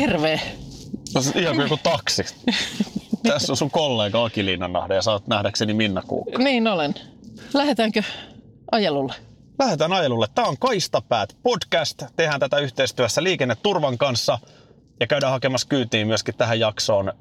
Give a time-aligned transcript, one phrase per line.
[0.00, 0.40] Terve.
[1.14, 2.22] No, ihan kuin joku taksi.
[3.28, 6.38] Tässä on sun kollega Aki Linnanahde ja sä oot nähdäkseni Minna Kuukka.
[6.38, 6.94] Niin olen.
[7.54, 8.02] Lähdetäänkö
[8.72, 9.14] ajelulle?
[9.58, 10.26] Lähdetään ajelulle.
[10.34, 12.02] Tämä on Kaistapäät podcast.
[12.16, 14.38] Tehdään tätä yhteistyössä Liikenneturvan kanssa
[15.00, 17.12] ja käydään hakemassa kyytiin myöskin tähän jaksoon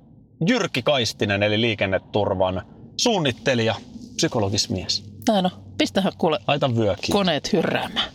[0.48, 2.62] Jyrki Kaistinen eli Liikenneturvan
[2.98, 3.76] suunnittelija,
[4.16, 5.04] psykologismies.
[5.28, 5.52] Näin on.
[5.78, 7.14] Pistähän kuule Laita vyökiin.
[7.14, 8.10] koneet hyrräämään.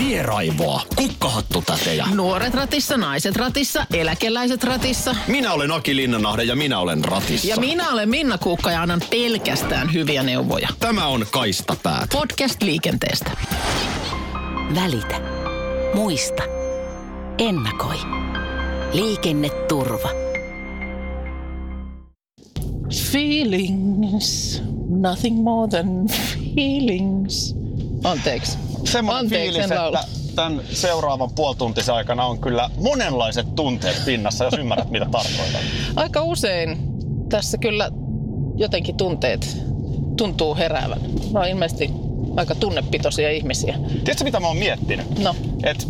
[0.00, 2.06] Tieraivoa, kukkahattutätejä.
[2.14, 5.16] Nuoret ratissa, naiset ratissa, eläkeläiset ratissa.
[5.28, 7.48] Minä olen Aki Linnanahde ja minä olen ratissa.
[7.48, 10.68] Ja minä olen Minna Kuukka ja annan pelkästään hyviä neuvoja.
[10.78, 12.10] Tämä on Kaistapäät.
[12.12, 13.30] Podcast liikenteestä.
[14.74, 15.20] Välitä.
[15.94, 16.42] Muista.
[17.38, 17.96] Ennakoi.
[18.92, 20.08] Liikenneturva.
[23.12, 24.62] Feelings.
[24.88, 26.08] Nothing more than
[26.54, 27.54] feelings.
[28.04, 28.69] Anteeksi.
[28.84, 30.00] Semmoinen Anteeksi, fiilis, en laula.
[30.00, 35.60] että tämän seuraavan puoltuntisen aikana on kyllä monenlaiset tunteet pinnassa, jos ymmärrät mitä tarkoitan.
[35.96, 36.78] Aika usein
[37.28, 37.90] tässä kyllä
[38.56, 39.56] jotenkin tunteet
[40.16, 41.00] tuntuu heräävän.
[41.32, 41.90] No ilmeisesti
[42.36, 43.74] aika tunnepitoisia ihmisiä.
[43.88, 45.18] Tiedätkö mitä mä oon miettinyt?
[45.18, 45.88] No, Et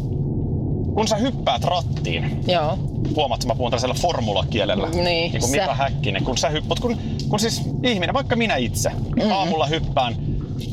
[0.95, 2.79] kun sä hyppäät rattiin, joo.
[3.17, 5.57] huomaat, mä puhun tällaisella formulakielellä, Niin, niin kuin sä.
[5.61, 6.97] Mika Häkkinen, kun sä hyppät, kun,
[7.29, 9.33] kun siis ihminen, vaikka minä itse, mm-hmm.
[9.33, 10.17] aamulla hyppään,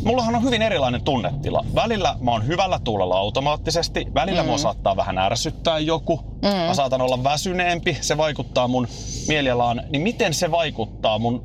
[0.06, 1.66] mullahan on hyvin erilainen tunnetila.
[1.76, 4.50] Välillä mä oon hyvällä tuulella automaattisesti, välillä mm-hmm.
[4.50, 6.58] mua saattaa vähän ärsyttää joku, mm-hmm.
[6.58, 8.88] mä saatan olla väsyneempi, se vaikuttaa mun
[9.28, 11.42] mielialaan, niin miten se vaikuttaa mun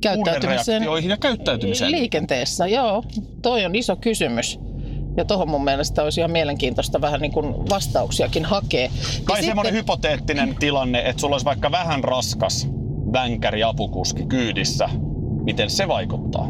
[0.00, 0.82] Käyttäytymiseen.
[1.08, 1.90] ja käyttäytymiseen?
[1.90, 3.04] Liikenteessä, joo.
[3.42, 4.60] Toi on iso kysymys.
[5.16, 8.90] Ja tuohon mun mielestä olisi ihan mielenkiintoista vähän niin kuin vastauksiakin hakea.
[9.24, 12.68] Kai Ja semmoinen sitten- hypoteettinen tilanne, että sulla olisi vaikka vähän raskas
[13.12, 14.88] vänkäri apukuski kyydissä.
[15.44, 16.48] Miten se vaikuttaa?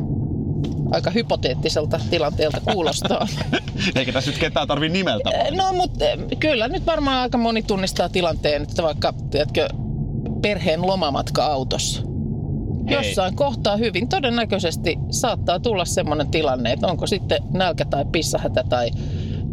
[0.91, 3.27] Aika hypoteettiselta tilanteelta kuulostaa.
[3.97, 6.05] Eikä tässä nyt ketään tarvi nimeltä no mutta
[6.41, 9.69] kyllä nyt varmaan aika moni tunnistaa tilanteen, että vaikka tiedätkö,
[10.43, 12.03] perheen lomamatka autossa.
[12.89, 12.97] Hei.
[12.97, 18.91] Jossain kohtaa hyvin todennäköisesti saattaa tulla semmoinen tilanne, että onko sitten nälkä tai pissahätä tai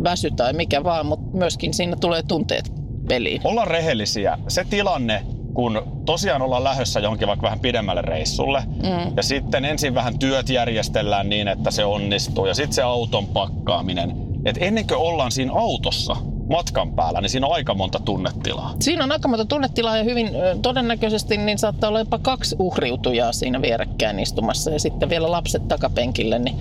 [0.03, 2.71] väsy tai mikä vaan, mutta myöskin siinä tulee tunteet
[3.07, 3.41] peliin.
[3.43, 4.37] Olla rehellisiä.
[4.47, 5.25] Se tilanne,
[5.55, 9.17] kun tosiaan ollaan lähdössä johonkin vaikka vähän pidemmälle reissulle, mm.
[9.17, 14.15] ja sitten ensin vähän työt järjestellään niin, että se onnistuu, ja sitten se auton pakkaaminen.
[14.45, 16.15] että ennen kuin ollaan siinä autossa
[16.49, 18.73] matkan päällä, niin siinä on aika monta tunnetilaa.
[18.79, 20.29] Siinä on aika monta tunnetilaa ja hyvin
[20.61, 26.39] todennäköisesti niin saattaa olla jopa kaksi uhriutujaa siinä vierekkäin istumassa ja sitten vielä lapset takapenkille.
[26.39, 26.55] Niin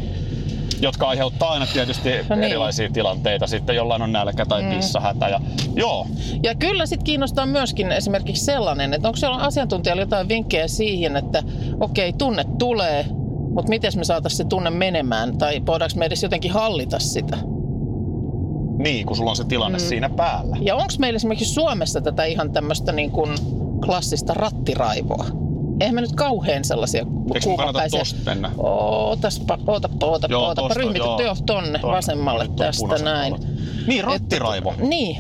[0.85, 2.45] jotka aiheuttaa aina tietysti No niin.
[2.45, 3.47] erilaisia tilanteita.
[3.47, 5.29] Sitten jollain on nälkä tai pissahätä.
[5.29, 5.41] Ja,
[5.77, 6.07] joo,
[6.43, 11.43] Ja kyllä sitten kiinnostaa myöskin esimerkiksi sellainen, että onko siellä asiantuntijalla jotain vinkkejä siihen, että
[11.81, 13.07] okei, tunne tulee,
[13.55, 17.37] mutta miten me saataisiin se tunne menemään tai voidaanko me edes jotenkin hallita sitä?
[18.79, 19.85] niin, kun sulla on se tilanne mm.
[19.85, 20.57] siinä päällä.
[20.61, 23.31] Ja onko meillä esimerkiksi Suomessa tätä ihan tämmöistä niin kuin
[23.85, 25.44] klassista rattiraivoa?
[25.81, 28.51] Eihän me nyt kauhean sellaisia Eikö kuukapäisiä- tosta mennä?
[28.59, 30.69] Ootaspa, ootapa, ootapa, Joo, ootapa.
[30.69, 31.37] tosta, Ryhmity joo.
[31.47, 31.81] tonne, Tonne.
[31.83, 33.35] vasemmalle on tästä näin.
[33.87, 34.71] Niin, rattiraivo.
[34.71, 35.17] Että, niin,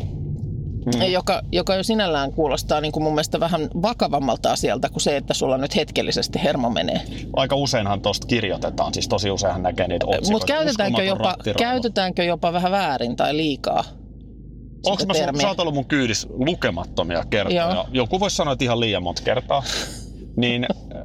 [0.86, 1.02] mm.
[1.12, 5.34] joka, joka jo sinällään kuulostaa niin kuin mun mielestä vähän vakavammalta asialta kuin se, että
[5.34, 7.00] sulla nyt hetkellisesti hermo menee.
[7.36, 8.94] Aika useinhan tosta kirjoitetaan.
[8.94, 10.30] Siis tosi useinhan näkee niitä otsikoita.
[10.32, 13.84] Mutta käytetäänkö jopa, käytetäänkö jopa vähän väärin tai liikaa?
[14.86, 17.70] Onko mä, sä oot ollut mun kyydissä lukemattomia kertoja.
[17.74, 17.86] Joo.
[17.92, 19.62] Joku voisi sanoa, että ihan liian monta kertaa.
[20.36, 21.02] Niin, äh,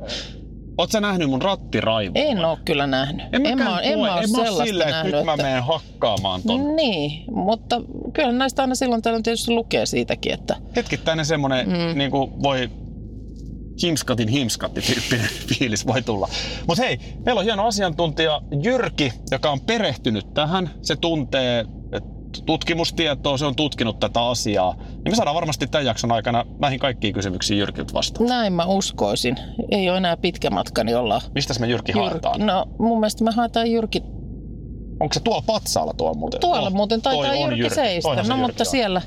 [0.77, 2.21] oot sä nähnyt mun rattiraivoa?
[2.21, 3.25] En ole kyllä nähnyt.
[3.33, 5.15] En, en mä, en mä en mä oo sellaista silleen, että nähnyt.
[5.15, 6.75] nyt mä että- menen hakkaamaan ton.
[6.75, 7.81] Niin, mutta
[8.13, 11.97] kyllä näistä aina silloin tällöin tietysti lukee siitäkin, että hetkittäinen semmoinen, mm.
[11.97, 12.69] niin kuin voi
[13.81, 16.29] himskatin himskatti tyyppinen fiilis voi tulla.
[16.67, 20.69] Mutta hei, meillä on hieno asiantuntija Jyrki, joka on perehtynyt tähän.
[20.81, 21.65] Se tuntee
[22.45, 24.73] tutkimustietoa, se on tutkinut tätä asiaa.
[24.73, 28.29] Niin me saadaan varmasti tämän jakson aikana näihin kaikkiin kysymyksiin Jyrkiltä vastaan.
[28.29, 29.35] näin mä uskoisin.
[29.71, 32.45] Ei ole enää pitkä matka, niin ollaan Mistä me Jyrki haetaan?
[32.45, 34.03] No mun mielestä me haetaan Jyrki
[34.99, 36.39] Onko se tuolla patsaalla tuo muuten?
[36.39, 38.09] tuolla Oh, muuten taitaa toi on Jyrki, seistä.
[38.09, 38.65] Se No Jyrki mutta on.
[38.65, 39.01] siellä,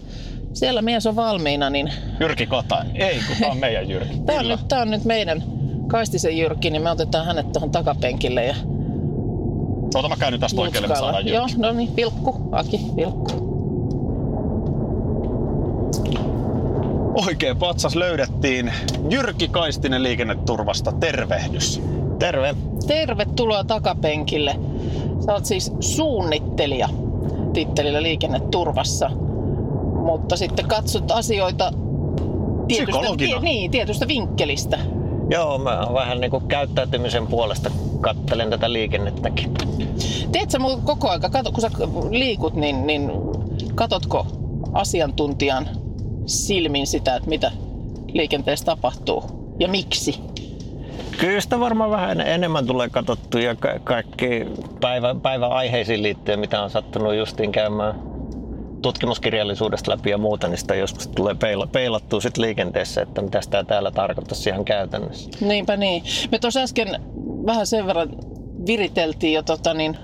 [0.53, 2.97] siellä mies on valmiina, niin Jyrki Katainen.
[2.97, 4.19] Ei, kun tää on meidän Jyrki.
[4.27, 5.43] tää on, nyt, tää on nyt meidän
[5.87, 8.55] Kaistisen Jyrki, niin me otetaan hänet tuohon takapenkille ja
[9.95, 11.63] Ota mä käyn nyt tästä oikealle, me saadaan Joo, Jyrki.
[11.63, 13.53] no niin, pilkku, Aki, pilkku.
[17.27, 18.73] Oikein patsas löydettiin.
[19.11, 20.93] Jyrki Kaistinen liikenneturvasta.
[20.93, 21.83] Tervehdys.
[22.19, 22.55] Terve.
[22.87, 24.57] Tervetuloa takapenkille.
[25.27, 26.89] Sä oot siis suunnittelija
[27.53, 29.11] tittelillä liikenneturvassa,
[30.07, 31.73] mutta sitten katsot asioita
[32.69, 33.41] tietystä, Psykologina.
[33.41, 34.79] niin, tietystä vinkkelistä.
[35.31, 37.71] Joo, mä vähän niin kuin käyttäytymisen puolesta
[38.01, 39.55] kattelen tätä liikennettäkin.
[40.33, 41.71] Teet sä mulla koko aika, kun sä
[42.11, 43.11] liikut, niin, niin
[43.75, 44.27] katotko
[44.73, 45.69] asiantuntijan
[46.27, 47.51] silmin sitä, että mitä
[48.13, 49.25] liikenteessä tapahtuu
[49.61, 50.21] ja miksi?
[51.19, 54.47] Kyllä sitä varmaan vähän enemmän tulee katsottu ja ka- kaikki
[54.81, 58.12] päivä, päiväaiheisiin liittyen, mitä on sattunut justiin käymään
[58.83, 63.65] tutkimuskirjallisuudesta läpi ja muuta, niin sitä joskus tulee peila- peilattua sit liikenteessä, että mitä tämä
[63.65, 65.31] täällä tarkoittaisi ihan käytännössä.
[65.41, 66.03] Niinpä niin.
[66.33, 66.89] Me tuossa äsken
[67.47, 68.09] vähän sen verran
[68.67, 69.97] viriteltiin jo tota niin,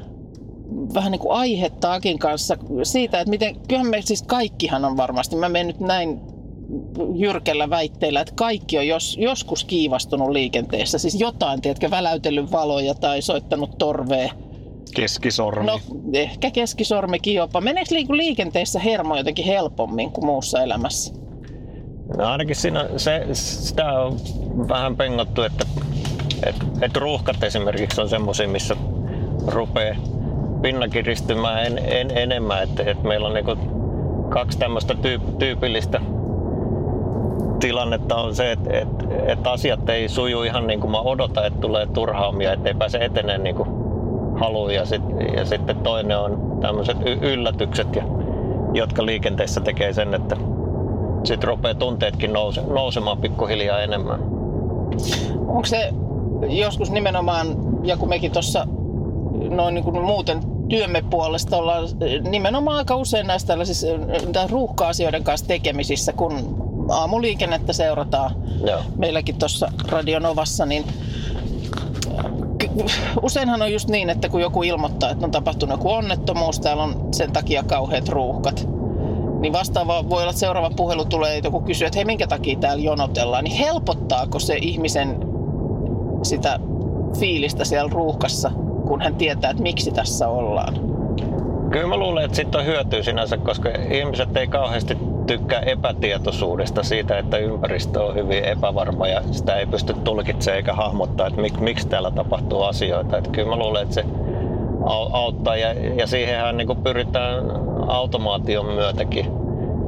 [0.94, 5.36] vähän niin kuin aihetta Akin kanssa siitä, että miten, kyllähän me siis kaikkihan on varmasti,
[5.36, 6.20] mä menen nyt näin
[7.16, 10.98] jyrkellä väitteellä, että kaikki on jos, joskus kiivastunut liikenteessä.
[10.98, 14.32] Siis jotain, tiedätkö, väläytellyt valoja tai soittanut torvea.
[14.94, 15.66] Keskisormi.
[15.66, 15.80] No,
[16.12, 17.60] ehkä keskisormikin jopa.
[17.60, 21.14] Meneekö liikenteessä hermo jotenkin helpommin kuin muussa elämässä?
[22.16, 24.16] No ainakin siinä se, sitä on
[24.68, 25.66] vähän pengottu, että
[26.46, 28.76] et, et ruuhkat esimerkiksi on semmoisia, missä
[29.46, 29.96] rupeaa
[30.62, 32.62] pinna kiristymään en, en, enemmän.
[32.62, 33.56] Että et meillä on niinku
[34.28, 36.00] kaksi tämmöistä tyyp, tyypillistä
[37.60, 38.88] tilannetta on se, että et,
[39.26, 43.42] et asiat ei suju ihan niin kuin mä odotan, että tulee turhaamia, ettei pääse eteneen
[43.42, 43.77] niin kuin
[44.38, 44.72] haluaa.
[44.72, 45.02] Ja, sit,
[45.36, 48.02] ja sitten toinen on tämmöiset yllätykset, ja,
[48.72, 50.36] jotka liikenteessä tekee sen, että
[51.24, 54.20] sitten rupeaa tunteetkin nouse, nousemaan pikkuhiljaa enemmän.
[55.48, 55.92] Onko se
[56.48, 57.46] joskus nimenomaan,
[57.84, 58.66] ja kun mekin tuossa
[59.50, 61.88] noin niin kuin muuten työmme puolesta ollaan
[62.30, 63.86] nimenomaan aika usein näistä tällaisissa
[64.50, 66.32] ruuhka-asioiden kanssa tekemisissä, kun
[66.90, 68.30] aamuliikennettä seurataan
[68.66, 68.80] Joo.
[68.96, 70.84] meilläkin tuossa Radionovassa, niin
[73.22, 77.08] useinhan on just niin, että kun joku ilmoittaa, että on tapahtunut joku onnettomuus, täällä on
[77.12, 78.68] sen takia kauheat ruuhkat,
[79.40, 82.58] niin vastaava voi olla, että seuraava puhelu tulee, että joku kysyy, että hei, minkä takia
[82.58, 85.18] täällä jonotellaan, niin helpottaako se ihmisen
[86.22, 86.60] sitä
[87.18, 88.50] fiilistä siellä ruuhkassa,
[88.86, 90.74] kun hän tietää, että miksi tässä ollaan?
[91.70, 94.98] Kyllä mä luulen, että siitä on hyötyä sinänsä, koska ihmiset ei kauheasti
[95.28, 101.26] tykkää epätietoisuudesta siitä, että ympäristö on hyvin epävarma ja sitä ei pysty tulkitsemaan eikä hahmottaa,
[101.26, 103.18] että mik, miksi täällä tapahtuu asioita.
[103.18, 104.04] Että kyllä mä luulen, että se
[104.82, 107.44] au- auttaa ja, ja siihenhän niin kuin pyritään
[107.88, 109.26] automaation myötäkin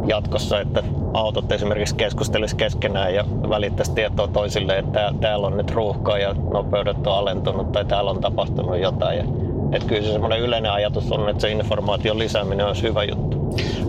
[0.06, 0.82] jatkossa, että
[1.14, 6.34] autot esimerkiksi keskustelisi keskenään ja välittäisi tietoa toisille, että tää- täällä on nyt ruuhkaa ja
[6.52, 9.18] nopeudet on alentunut tai täällä on tapahtunut jotain.
[9.18, 9.24] Ja,
[9.72, 13.39] että kyllä se semmoinen yleinen ajatus on, että se informaation lisääminen olisi hyvä juttu.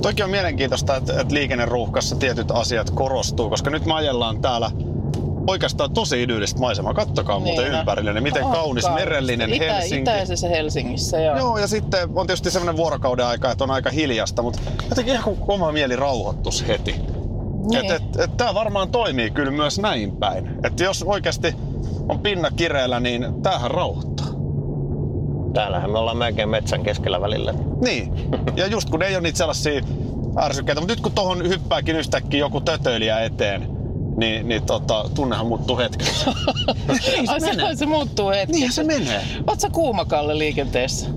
[0.01, 4.71] Toki on mielenkiintoista, että, että liikenneruuhkassa tietyt asiat korostuu, koska nyt me ajellaan täällä
[5.47, 6.93] oikeastaan tosi idyllistä maisemaa.
[6.93, 8.91] Kattokaa muuten Niin, ympärille, niin miten on kaunis kaunista.
[9.09, 10.01] merellinen Itä, Helsinki.
[10.01, 11.37] Itäisessä Helsingissä, joo.
[11.37, 14.59] Joo, ja sitten on tietysti sellainen vuorokauden aika, että on aika hiljasta, mutta
[14.89, 16.95] jotenkin ihan oma mieli rauhoittus heti.
[17.69, 17.85] Niin.
[17.85, 20.49] Et, et, et, tämä varmaan toimii kyllä myös näin päin.
[20.63, 21.55] Että jos oikeasti
[22.09, 24.27] on pinna kireellä, niin tämähän rauhoittaa.
[25.53, 27.53] Täällähän me ollaan melkein metsän keskellä välillä.
[27.81, 28.13] Niin.
[28.55, 29.81] Ja just kun ei ole niitä sellaisia
[30.37, 33.67] ärsykkeitä, mutta nyt kun tohon hyppääkin yhtäkkiä joku tötöilijä eteen,
[34.17, 36.31] niin, niin tota, tunnehan muuttuu hetkessä.
[37.27, 38.51] Ai se, se muuttuu hetki.
[38.51, 39.21] Niinhän se menee.
[39.47, 41.09] Oot sä kuumakalle liikenteessä?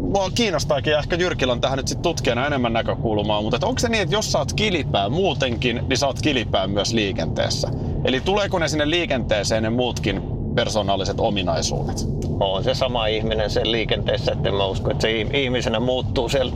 [0.00, 3.78] Mua kiinnostaakin ja ehkä Jyrkillä on tähän nyt sit tutkijana enemmän näkökulmaa, mutta et onko
[3.78, 7.68] se niin, että jos sä oot kilipää muutenkin, niin sä oot kilipää myös liikenteessä?
[8.04, 12.06] Eli tuleeko ne sinne liikenteeseen ne muutkin persoonalliset ominaisuudet?
[12.40, 16.52] On se sama ihminen sen liikenteessä, että mä usko, että se ih- ihmisenä muuttuu siellä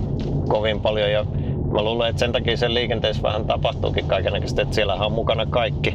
[0.48, 1.12] kovin paljon.
[1.12, 1.24] Ja
[1.72, 5.94] mä luulen, että sen takia sen liikenteessä vähän tapahtuukin kaikenlaista, että siellähän on mukana kaikki.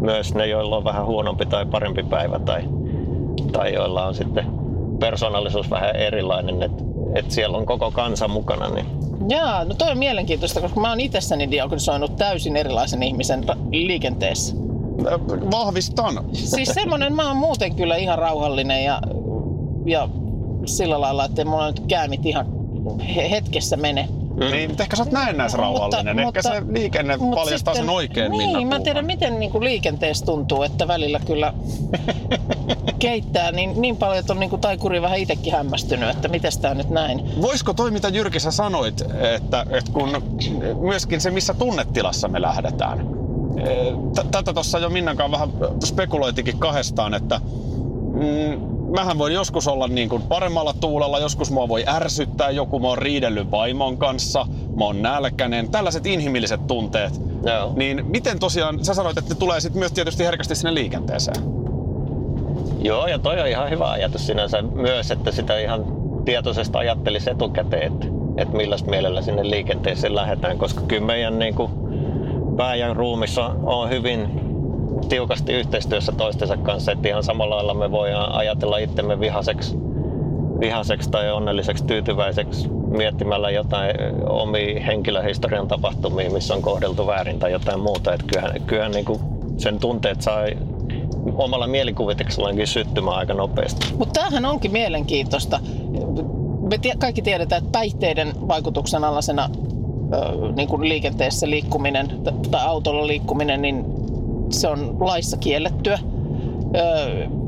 [0.00, 2.62] Myös ne, joilla on vähän huonompi tai parempi päivä tai,
[3.52, 4.46] tai joilla on sitten
[5.00, 6.84] persoonallisuus vähän erilainen, että,
[7.14, 8.68] että siellä on koko kansa mukana.
[8.68, 8.86] Niin
[9.28, 14.63] Jaa, no toi on mielenkiintoista, koska mä oon itsessäni diagnosoinut täysin erilaisen ihmisen liikenteessä.
[15.50, 16.24] Vahvistan.
[16.32, 19.00] Siis semmonen, mä oon muuten kyllä ihan rauhallinen ja,
[19.86, 20.08] ja
[20.66, 22.46] sillä lailla, että mulla nyt käymit ihan
[23.16, 24.08] he- hetkessä mene.
[24.50, 26.18] Niin, mutta ehkä sä oot näennäis rauhallinen.
[26.18, 29.64] ehkä se liikenne mut paljastaa sitten- sen oikein Niin, Minna mä tiedän miten niin kuin
[29.64, 31.54] liikenteessä tuntuu, että välillä kyllä
[32.98, 36.74] keittää niin, niin paljon, että on niin kuin taikuri vähän itsekin hämmästynyt, että miten tää
[36.74, 37.42] nyt näin.
[37.42, 39.00] Voisiko toi, mitä Jyrki sä sanoit,
[39.34, 40.22] että, että kun
[40.80, 43.23] myöskin se, missä tunnetilassa me lähdetään.
[44.30, 45.48] Tätä tuossa jo Minnan vähän
[45.84, 47.40] spekuloitikin kahdestaan, että
[48.12, 48.60] mm,
[48.94, 52.98] mähän voin joskus olla niin kuin paremmalla tuulella, joskus mua voi ärsyttää joku, mä oon
[52.98, 54.46] riidellyt vaimon kanssa,
[54.76, 57.20] mä oon nälkäinen, tällaiset inhimilliset tunteet.
[57.46, 57.72] Joo.
[57.76, 61.36] Niin miten tosiaan, sä sanoit, että ne tulee sitten myös tietysti herkästi sinne liikenteeseen.
[62.82, 65.84] Joo, ja toi on ihan hyvä ajatus sinänsä myös, että sitä ihan
[66.24, 68.06] tietoisesti ajattelisi etukäteen, että,
[68.36, 71.70] että millaista mielellä sinne liikenteeseen lähdetään, koska kyllä meidän niin kuin,
[72.56, 74.28] pää ja ruumissa on hyvin
[75.08, 79.76] tiukasti yhteistyössä toistensa kanssa, että ihan samalla lailla me voidaan ajatella itsemme vihaseksi
[80.60, 83.90] vihaseksi tai onnelliseksi tyytyväiseksi miettimällä jotain
[84.28, 88.14] omia henkilöhistorian tapahtumia, missä on kohdeltu väärin tai jotain muuta.
[88.14, 89.20] Että kyllähän, kyllähän niin kuin
[89.56, 90.44] sen tunteet saa
[91.34, 93.86] omalla mielikuvituksellaankin syttymään aika nopeasti.
[93.98, 95.60] Mutta tämähän onkin mielenkiintoista.
[96.70, 99.73] Me kaikki tiedetään, että päihteiden vaikutuksen alaisena ö,
[100.56, 102.08] niin kuin liikenteessä liikkuminen
[102.50, 103.84] tai autolla liikkuminen, niin
[104.50, 105.98] se on laissa kiellettyä.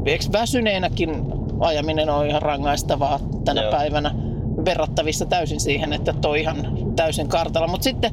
[0.07, 1.23] Eikö väsyneenäkin
[1.61, 3.71] ajaminen on ihan rangaistavaa tänä Joo.
[3.71, 4.15] päivänä
[4.65, 7.69] verrattavissa täysin siihen, että toi ihan täysin kartalla.
[7.69, 8.13] Mutta sitten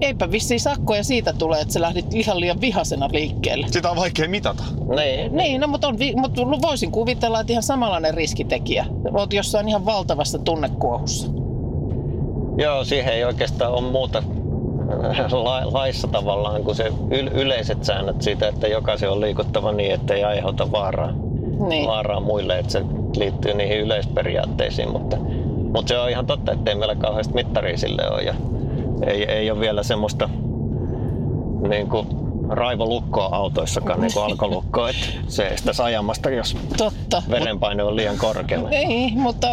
[0.00, 3.66] eipä vissiin sakkoja siitä tulee, että sä lähdit ihan liian vihasena liikkeelle.
[3.70, 4.62] Sitä on vaikea mitata.
[4.96, 8.86] Niin, Niin, no, mutta, on, mutta voisin kuvitella, että ihan samanlainen riskitekijä.
[9.12, 11.45] Oot jossain ihan valtavassa tunnekuohussa.
[12.58, 14.22] Joo, siihen ei oikeastaan ole muuta
[15.32, 20.14] la- laissa tavallaan kuin se yl- yleiset säännöt siitä, että jokaisen on liikuttava niin, että
[20.14, 21.12] ei aiheuta vaaraa,
[21.68, 21.86] Niin.
[21.86, 22.82] vaaraa muille, että se
[23.16, 25.16] liittyy niihin yleisperiaatteisiin, mutta,
[25.74, 28.34] mutta se on ihan totta, että ei meillä kauheasti mittaria sille ole ja
[29.06, 30.28] ei, ei ole vielä semmoista
[31.68, 32.06] niin kuin
[32.48, 37.22] raivolukkoa autoissakaan, niin kuin alkolukkoa, että se estä ajamasta, jos Totta.
[37.30, 38.70] verenpaine on liian korkealla.
[38.70, 39.48] Ei, mutta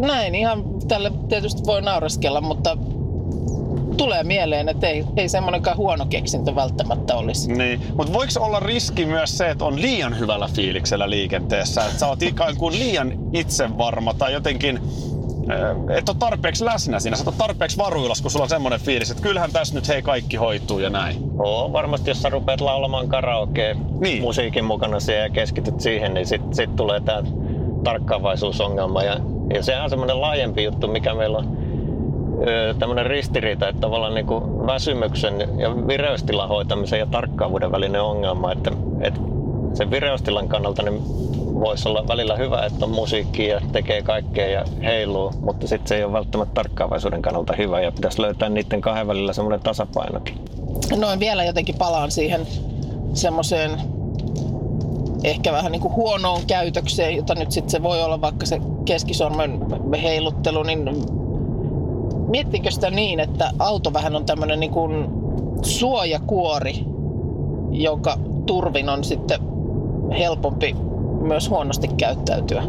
[0.00, 2.76] näin ihan tälle tietysti voi nauraskella, mutta
[3.96, 7.52] tulee mieleen, että ei, ei semmoinenkaan huono keksintö välttämättä olisi.
[7.52, 7.80] Niin.
[7.96, 11.84] Mutta voiko olla riski myös se, että on liian hyvällä fiiliksellä liikenteessä?
[11.84, 14.80] Että sä oot ikään kuin liian itsevarma tai jotenkin
[15.50, 19.22] äh, et ole tarpeeksi läsnä siinä, sä tarpeeksi varuillas, kun sulla on semmoinen fiilis, että
[19.22, 21.16] kyllähän tässä nyt hei kaikki hoituu ja näin.
[21.38, 24.22] Oo, varmasti jos sä rupeat laulamaan karaokea Niin.
[24.22, 27.22] musiikin mukana siihen ja keskityt siihen, niin sitten sit tulee tämä
[27.84, 29.02] tarkkaavaisuusongelma.
[29.02, 29.16] Ja,
[29.54, 31.56] ja se on semmoinen laajempi juttu, mikä meillä on
[32.78, 38.70] tämmöinen ristiriita, että tavallaan niin kuin väsymyksen ja vireystilan hoitamisen ja tarkkaavuuden välinen ongelma, että,
[39.00, 39.20] että
[39.74, 41.02] sen vireystilan kannalta niin
[41.60, 45.96] voisi olla välillä hyvä, että on musiikkia ja tekee kaikkea ja heiluu, mutta sitten se
[45.96, 50.38] ei ole välttämättä tarkkaavaisuuden kannalta hyvä ja pitäisi löytää niiden kahden välillä semmoinen tasapainokin.
[50.96, 52.46] Noin vielä jotenkin palaan siihen
[53.12, 53.70] semmoiseen
[55.24, 59.60] ehkä vähän niin kuin huonoon käytökseen, jota nyt sitten se voi olla vaikka se keskisormen
[60.02, 60.90] heiluttelu, niin
[62.28, 65.08] miettikö sitä niin, että auto vähän on tämmöinen niin kuin
[65.62, 66.84] suojakuori,
[67.70, 69.40] jonka turvin on sitten
[70.18, 70.76] helpompi
[71.20, 72.62] myös huonosti käyttäytyä.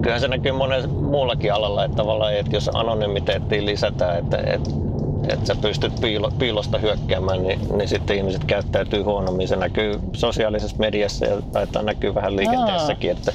[0.00, 2.02] Kyllähän se näkyy monen muullakin alalla, että
[2.38, 4.70] että jos anonymiteettiin lisätään, että, että,
[5.28, 9.48] että sä pystyt piilo, piilosta hyökkäämään, niin, niin sitten ihmiset käyttäytyy huonommin.
[9.48, 13.32] Se näkyy sosiaalisessa mediassa ja taitaa näkyy vähän liikenteessäkin, että,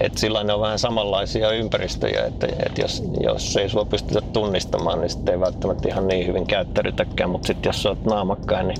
[0.00, 5.00] että sillä ne on vähän samanlaisia ympäristöjä, että, että jos, jos ei sua pystytä tunnistamaan,
[5.00, 8.78] niin sitten ei välttämättä ihan niin hyvin käyttäydytäkään, mutta sitten jos sä oot naamakkain, niin,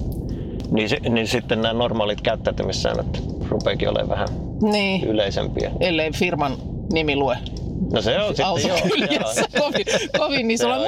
[0.70, 4.28] niin, niin sitten nämä normaalit käyttäytymissäännöt rupeekin olemaan vähän
[4.62, 5.70] Niin, yleisempiä.
[5.80, 6.52] ellei firman
[6.92, 7.38] nimi lue
[7.92, 8.76] No se on sitten joo.
[8.76, 9.62] autokyljessä joo.
[9.62, 9.86] kovin,
[10.18, 10.78] kovin niin Se sulla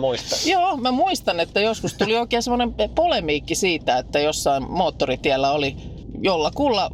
[0.00, 0.38] muistan.
[0.46, 5.76] Joo, mä muistan, että joskus tuli oikein semmoinen polemiikki siitä, että jossain moottoritiellä oli
[6.20, 6.90] jollakulla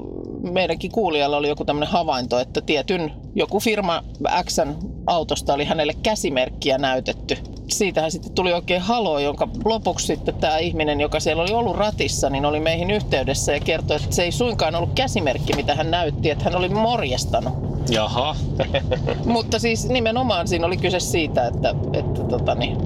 [0.52, 4.04] meidänkin kuulijalla oli joku tämmöinen havainto, että tietyn joku firma
[4.44, 4.75] Xn
[5.06, 7.37] autosta oli hänelle käsimerkkiä näytetty.
[7.68, 12.30] Siitähän sitten tuli oikein halo, jonka lopuksi sitten tämä ihminen, joka siellä oli ollut ratissa,
[12.30, 16.30] niin oli meihin yhteydessä ja kertoi, että se ei suinkaan ollut käsimerkki, mitä hän näytti,
[16.30, 17.54] että hän oli morjestanut.
[17.90, 18.37] Jaha.
[19.25, 22.78] Mutta siis nimenomaan siinä oli kyse siitä, että, että tota niin,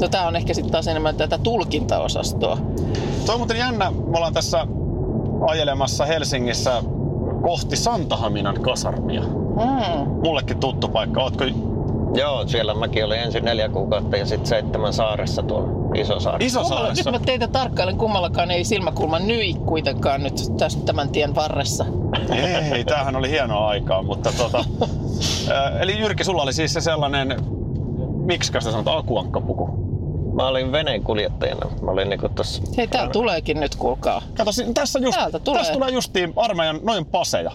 [0.00, 2.58] no tämä on ehkä sitten taas enemmän tätä tulkintaosastoa.
[3.24, 4.66] Se on muuten jännä, me ollaan tässä
[5.48, 6.82] ajelemassa Helsingissä
[7.42, 9.39] kohti Santahaminan kasarmia.
[9.50, 10.10] Mm.
[10.24, 11.22] Mullekin tuttu paikka.
[11.22, 11.44] Ootko
[12.14, 16.60] Joo, siellä mäkin olin ensin neljä kuukautta ja sitten seitsemän saaressa tuolla Isosaaressa.
[16.60, 17.10] Kummalla, nyt Isosaaressa?
[17.10, 21.84] mä teitä tarkkailen, kummallakaan ei silmäkulma nyi kuitenkaan nyt tästä tämän tien varressa.
[22.74, 24.64] Ei, tämähän oli hienoa aikaa, mutta tota...
[25.80, 27.36] Eli Jyrki, sulla oli siis se sellainen,
[28.26, 29.66] miksi sitä sanotaan, akuankkapuku.
[30.32, 31.70] Mä olin veneen kuljettajana.
[31.82, 32.62] Mä olin niinku tossa...
[32.76, 34.22] Hei, täällä tuleekin nyt, kuulkaa.
[34.36, 35.58] Kato, tässä, just, Täältä tulee.
[35.58, 37.52] tässä tulee justiin armeijan, noin paseja.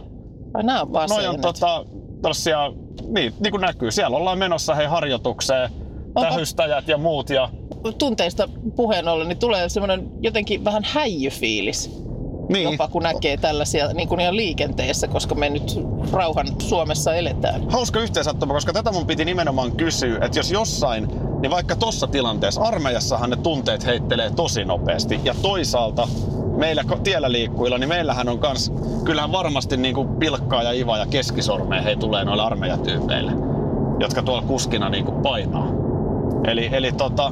[0.56, 1.86] Ai nää on vaan Noin on tota,
[2.22, 2.72] tollasia,
[3.08, 5.70] niin, niin kuin näkyy, siellä ollaan menossa hei harjoitukseen,
[6.06, 7.30] Onko- tähystäjät ja muut.
[7.30, 7.50] Ja,
[7.98, 12.05] Tunteista puheen ollen, niin tulee semmoinen jotenkin vähän häijyfiilis.
[12.50, 15.80] Niin, Jopa kun näkee tällaisia niin kuin ihan liikenteessä, koska me nyt
[16.12, 17.70] rauhan Suomessa eletään.
[17.70, 21.08] hauska yhteensattuma, koska tätä mun piti nimenomaan kysyä, että jos jossain,
[21.42, 25.20] niin vaikka tossa tilanteessa, armeijassahan ne tunteet heittelee tosi nopeasti.
[25.24, 26.08] Ja toisaalta
[26.58, 28.72] meillä tiellä liikkujilla, niin meillähän on kans,
[29.04, 33.32] kyllähän varmasti niin kuin pilkkaa ja iva ja keskisormea hei tulee noille armeijatyypeille,
[34.00, 35.68] jotka tuolla kuskina niin kuin painaa.
[36.44, 37.32] Eli, eli tota,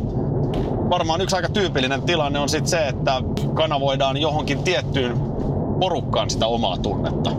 [0.94, 3.22] varmaan yksi aika tyypillinen tilanne on sit se, että
[3.54, 5.18] kanavoidaan johonkin tiettyyn
[5.80, 7.32] porukkaan sitä omaa tunnetta.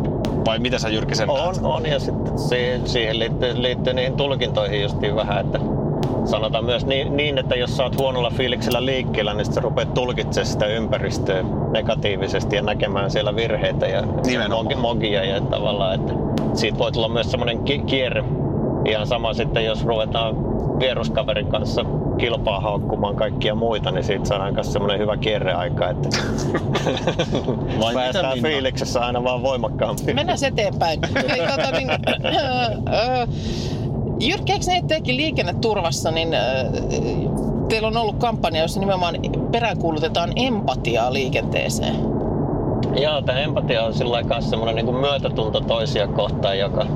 [0.47, 1.59] Vai mitä sä Jyrki sen On, näet?
[1.63, 5.61] on ja sitten siihen, siihen liittyy, liittyy niihin tulkintoihin justiin vähän, että
[6.25, 9.95] sanotaan myös niin, niin, että jos sä oot huonolla fiiliksellä liikkeellä, niin sit sä rupeat
[9.95, 14.03] tulkitsemaan sitä ympäristöä negatiivisesti ja näkemään siellä virheitä ja
[14.49, 16.13] mogi- mogia ja tavallaan, että
[16.55, 18.25] siitä voi tulla myös semmoinen ki- kierre.
[18.85, 20.37] Ihan sama sitten, jos ruvetaan
[20.79, 21.85] vieruskaverin kanssa
[22.19, 26.09] kilpaa haukkumaan kaikkia muita, niin siitä saadaan myös semmoinen hyvä kierreaika, että
[27.81, 28.49] Vai päästään Minna?
[28.49, 30.15] fiiliksessä aina vaan voimakkaammin.
[30.15, 31.01] Mennään eteenpäin.
[31.31, 33.29] Hei, tota, niin, äh,
[34.21, 36.41] Jyrki, eikö ne tekin liikenneturvassa, niin äh,
[37.69, 39.15] teillä on ollut kampanja, jossa nimenomaan
[39.53, 41.95] peräänkuulutetaan empatiaa liikenteeseen.
[43.03, 46.87] Joo, tämä empatia on sillä lailla semmoinen niin myötätunto toisia kohtaan, joka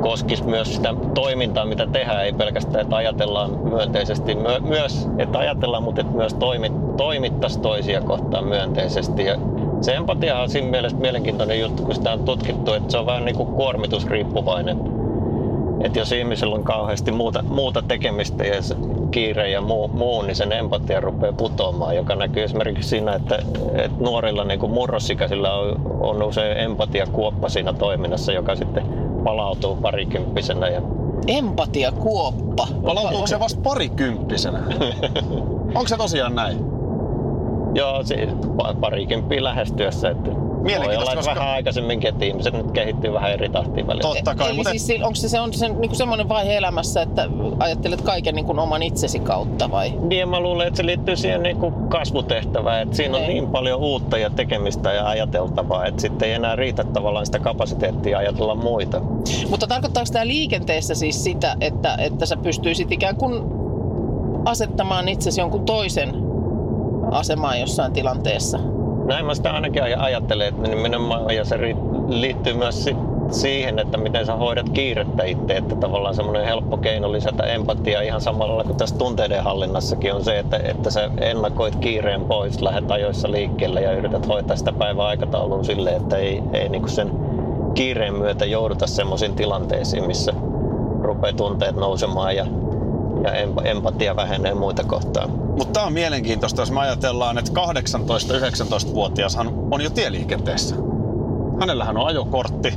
[0.00, 5.82] koskisi myös sitä toimintaa, mitä tehdään, ei pelkästään, että ajatellaan myönteisesti, My- myös, että ajatellaan,
[5.82, 9.24] mutta että myös toimi, toimittaisiin toisia kohtaan myönteisesti.
[9.24, 9.36] Ja
[9.80, 13.24] se empatia on siinä mielessä mielenkiintoinen juttu, kun sitä on tutkittu, että se on vähän
[13.24, 14.78] niin kuin kuormitusriippuvainen.
[15.80, 18.54] Että jos ihmisellä on kauheasti muuta, muuta tekemistä ja
[19.10, 23.38] kiire ja muu, muu, niin sen empatia rupeaa putoamaan, joka näkyy esimerkiksi siinä, että,
[23.74, 30.68] että nuorilla niin kuin murrosikäisillä on, on usein empatiakuoppa siinä toiminnassa, joka sitten palautuu parikymppisenä.
[30.68, 30.82] Ja
[31.26, 32.68] Empatia kuoppa.
[32.86, 34.58] Palautuuko se vasta parikymppisenä?
[35.74, 36.76] Onko se tosiaan näin?
[37.74, 40.10] joo, siis pa- parikymppiä lähestyessä.
[40.10, 40.30] Että
[40.62, 44.02] Mielenkiintoista, koska- vähän aikaisemminkin, että ihmiset nyt kehittyy vähän eri tahtiin välillä.
[44.14, 47.02] Totta kai, Eli mutta siis onko se, se, on se niin kuin semmoinen vaihe elämässä,
[47.02, 49.92] että ajattelet kaiken niin kuin oman itsesi kautta vai?
[50.00, 53.32] Niin mä luulen, että se liittyy siihen niin kuin kasvutehtävään, että siinä on Niin.
[53.34, 58.18] niin paljon uutta ja tekemistä ja ajateltavaa, että sitten ei enää riitä tavallaan sitä kapasiteettia
[58.18, 59.00] ajatella muita.
[59.50, 63.42] Mutta tarkoittaako tämä liikenteessä siis sitä, että, että sä pystyisit ikään kuin
[64.44, 66.14] asettamaan itsesi jonkun toisen
[67.10, 68.58] asemaan jossain tilanteessa?
[69.06, 71.56] Näin mä sitä ainakin aj- ajattelen, että nimenomaan, ja se
[72.08, 72.96] liittyy myös si-
[73.30, 78.20] siihen, että miten sä hoidat kiirettä itse, että tavallaan semmoinen helppo keino lisätä empatiaa ihan
[78.20, 83.30] samalla kuin tässä tunteiden hallinnassakin on se, että, että sä ennakoit kiireen pois, lähdet ajoissa
[83.30, 87.12] liikkeelle ja yrität hoitaa sitä päivän aikataulua silleen, että ei, ei niinku sen
[87.74, 90.32] kiireen myötä jouduta semmoisiin tilanteisiin, missä
[91.02, 92.46] rupeaa tunteet nousemaan ja,
[93.24, 95.30] ja emp- empatia vähenee muita kohtaan.
[95.30, 100.76] Mutta tämä on mielenkiintoista, jos me ajatellaan, että 18-19-vuotiashan on jo tieliikenteessä.
[101.60, 102.74] Hänellähän on ajokortti,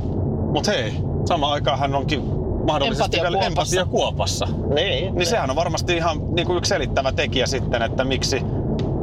[0.54, 2.22] mutta hei, samaan aikaan hän onkin
[2.66, 3.76] mahdollisesti Empatia vielä kuopassa.
[3.80, 4.48] empatia kuopassa.
[4.74, 8.42] Niin, Niin sehän on varmasti ihan niin kuin yksi selittävä tekijä sitten, että miksi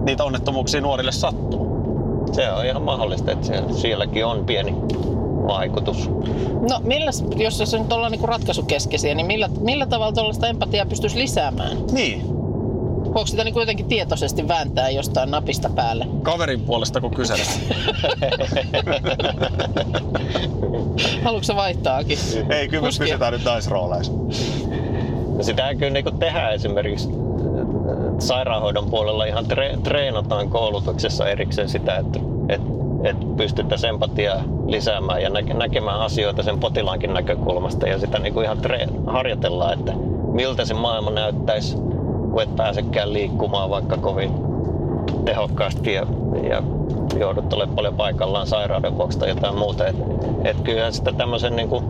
[0.05, 1.67] niitä onnettomuuksia nuorille sattuu.
[2.31, 4.75] Se on ihan mahdollista, että siellä- sielläkin on pieni
[5.47, 6.09] vaikutus.
[6.69, 11.17] No milläs, jos se nyt ollaan niin ratkaisukeskeisiä, niin millä, millä tavalla tuollaista empatiaa pystyisi
[11.19, 11.77] lisäämään?
[11.91, 12.21] Niin,
[13.13, 16.07] Voiko sitä niin jotenkin tietoisesti vääntää jostain napista päälle?
[16.21, 17.59] kaverin puolesta kun kyselet.
[21.23, 22.17] Haluatko vaihtaakin?
[22.49, 23.05] Ei, kyllä me Kuskia.
[23.07, 24.11] pysytään nyt naisrooleissa.
[25.37, 27.13] No Sitähän kyllä niin tehdään esimerkiksi äh,
[28.19, 32.61] sairaanhoidon puolella ihan tre- treenataan koulutuksessa erikseen sitä, että et,
[33.03, 38.43] et pystyttäisiin empatiaa lisäämään ja näke- näkemään asioita sen potilaankin näkökulmasta ja sitä niin kuin
[38.43, 39.93] ihan tre- harjoitellaan, että
[40.33, 41.75] miltä se maailma näyttäisi,
[42.31, 44.33] kun et pääsekään liikkumaan vaikka kovin
[45.25, 46.05] tehokkaasti ja,
[46.49, 46.63] ja
[47.19, 49.87] joudut olemaan paljon paikallaan sairauden vuoksi tai jotain muuta.
[49.87, 49.95] Et,
[50.43, 51.83] et kyllähän sitä tämmöisen niin kuin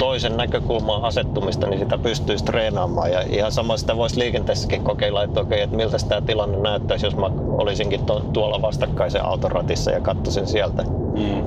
[0.00, 3.12] toisen näkökulman asettumista, niin sitä pystyisi treenaamaan.
[3.12, 7.16] Ja ihan sama sitä voisi liikenteessäkin kokeilla, että okei, että miltä tämä tilanne näyttäisi, jos
[7.16, 10.82] mä olisinkin to- tuolla vastakkaisen autoratissa ja katsoisin sieltä.
[10.82, 11.44] Mm.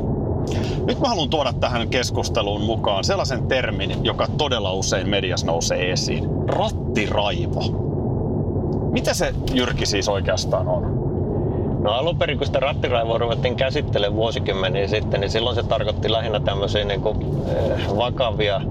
[0.86, 6.30] Nyt mä haluan tuoda tähän keskusteluun mukaan sellaisen termin, joka todella usein mediassa nousee esiin.
[6.48, 7.62] Rattiraivo.
[8.92, 11.03] Mitä se Jyrki siis oikeastaan on?
[11.84, 16.40] No alun perin, kun sitä rattiraivoa ruvettiin käsittelemään vuosikymmeniä sitten, niin silloin se tarkoitti lähinnä
[16.40, 17.18] tämmöisiä niin kuin,
[17.48, 18.62] eh, vakavia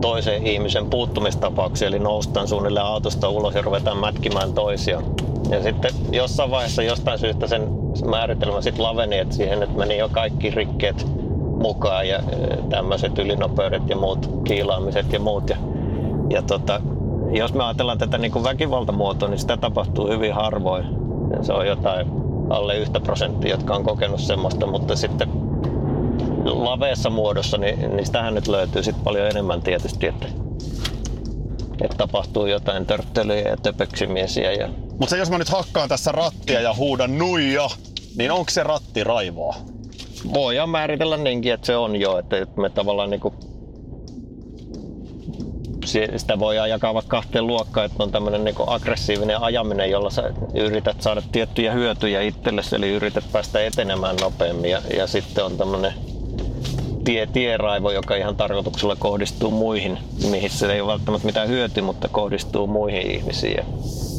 [0.00, 5.02] toisen ihmisen puuttumistapauksia, eli noustaan suunnilleen autosta ulos ja ruvetaan mätkimään toisia.
[5.50, 7.68] Ja sitten jossain vaiheessa jostain syystä sen
[8.04, 11.06] määritelmä sitten laveni, että siihen että meni jo kaikki rikkeet
[11.62, 15.50] mukaan ja eh, tämmöiset ylinopeudet ja muut kiilaamiset ja muut.
[15.50, 15.56] Ja,
[16.30, 16.80] ja tota,
[17.32, 20.84] jos me ajatellaan tätä niin kuin väkivaltamuotoa, niin sitä tapahtuu hyvin harvoin.
[21.42, 25.28] Se on jotain alle yhtä prosenttia, jotka on kokenut semmoista, mutta sitten
[26.44, 30.26] laveessa muodossa, niin, niin sitähän nyt löytyy sit paljon enemmän tietysti, että,
[31.82, 34.52] että tapahtuu jotain törttelyjä ja töpöksimiesiä.
[34.52, 34.68] Ja...
[34.98, 37.70] Mutta jos mä nyt hakkaan tässä rattia ja huudan nuija,
[38.16, 39.56] niin onko se rattiraivoa?
[40.34, 43.34] Voidaan määritellä niinkin, että se on jo, että me tavallaan niinku
[46.16, 51.02] sitä voidaan jakaa vaikka kahteen luokkaan, että on tämmöinen niinku aggressiivinen ajaminen, jolla sä yrität
[51.02, 54.70] saada tiettyjä hyötyjä itsellesi, eli yrität päästä etenemään nopeammin.
[54.70, 55.94] Ja, ja sitten on tämmöinen
[57.04, 59.98] tie, tieraivo, joka ihan tarkoituksella kohdistuu muihin,
[60.30, 63.64] mihin se ei ole välttämättä mitään hyötyä, mutta kohdistuu muihin ihmisiin ja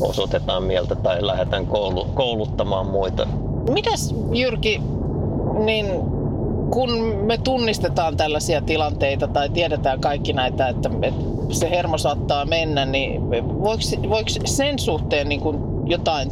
[0.02, 3.28] osoitetaan mieltä tai lähdetään koulu, kouluttamaan muita.
[3.70, 4.82] Mitäs Jyrki,
[5.66, 5.86] niin
[6.72, 6.90] kun
[7.26, 10.90] me tunnistetaan tällaisia tilanteita tai tiedetään kaikki näitä, että,
[11.52, 13.30] se hermo saattaa mennä, niin
[13.64, 16.30] voiko, voiko sen suhteen niin kuin jotain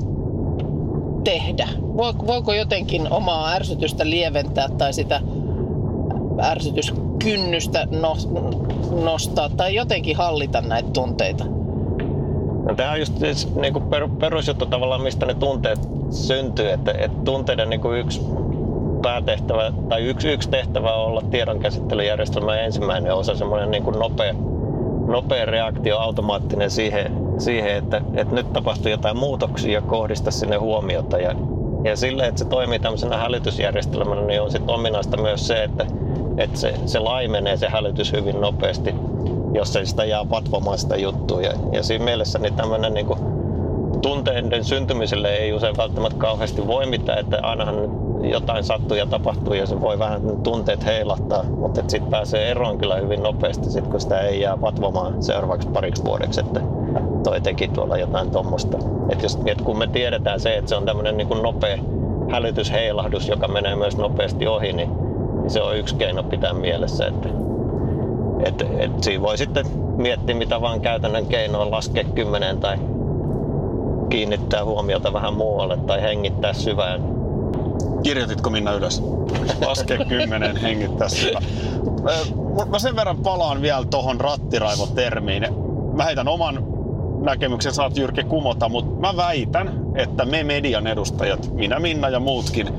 [1.23, 1.67] tehdä?
[2.27, 5.21] Voiko jotenkin omaa ärsytystä lieventää tai sitä
[6.41, 7.87] ärsytyskynnystä
[9.03, 11.45] nostaa tai jotenkin hallita näitä tunteita?
[12.67, 13.85] No, tämä on just siis, niin kuin
[14.19, 15.79] perusjuttu tavallaan, mistä ne tunteet
[16.11, 16.71] syntyy.
[16.71, 18.21] Että, että tunteiden niin kuin yksi
[19.01, 24.33] päätehtävä tai yksi, yksi tehtävä on olla tiedonkäsittelyjärjestelmän ensimmäinen osa, semmoinen niin nopea,
[25.07, 31.17] nopea reaktio, automaattinen siihen, siihen että, että nyt tapahtuu jotain muutoksia ja kohdista sinne huomiota.
[31.17, 31.35] Ja,
[31.83, 35.85] ja sille, että se toimii tämmöisenä hälytysjärjestelmänä, niin on sitten ominaista myös se, että,
[36.37, 38.95] että se, se laimenee se hälytys hyvin nopeasti,
[39.53, 41.41] jos ei sitä jää patvomaan sitä juttua.
[41.41, 43.19] Ja, ja siinä mielessä niin tämmöinen niin kuin,
[44.01, 49.67] tunteiden syntymiselle ei usein välttämättä kauheasti voi mitään, että ainahan jotain sattuu ja tapahtuu ja
[49.67, 54.21] se voi vähän tunteet heilahtaa, mutta sitten pääsee eroon kyllä hyvin nopeasti, sit kun sitä
[54.21, 56.61] ei jää vatvomaan seuraavaksi pariksi vuodeksi, että
[57.23, 58.77] toi teki tuolla jotain tuommoista.
[59.09, 61.77] Et et kun me tiedetään se, että se on tämmöinen niin nopea
[62.31, 64.89] hälytysheilahdus, joka menee myös nopeasti ohi, niin,
[65.41, 67.07] niin se on yksi keino pitää mielessä.
[67.07, 67.29] Että,
[68.43, 69.65] et, et siinä voi sitten
[69.97, 72.77] miettiä mitä vaan käytännön keinoa laskea kymmeneen tai
[74.09, 77.18] kiinnittää huomiota vähän muualle tai hengittää syvään
[78.03, 79.03] Kirjoititko Minna ylös?
[79.65, 81.41] Laske kymmenen, hengittää sitä.
[82.69, 85.47] Mä sen verran palaan vielä tuohon rattiraivotermiin.
[85.93, 86.63] Mä heitän oman
[87.21, 92.69] näkemyksen, saat Jyrki kumota, mutta mä väitän, että me median edustajat, minä, Minna ja muutkin,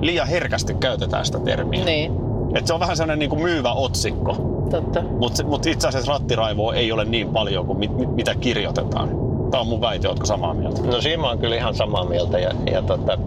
[0.00, 1.84] liian herkästi käytetään sitä termiä.
[1.84, 2.12] Niin.
[2.54, 4.36] Et se on vähän sellainen niin kuin myyvä otsikko.
[4.70, 5.02] Totta.
[5.02, 9.08] Mutta mut itse asiassa rattiraivoa ei ole niin paljon kuin mit, mit, mitä kirjoitetaan.
[9.50, 10.82] Tämä on mun väite, ootko samaa mieltä?
[10.82, 13.18] No siinä mä oon kyllä ihan samaa mieltä ja, ja tota,